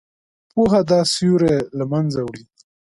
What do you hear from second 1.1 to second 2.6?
سیوری له منځه وړي.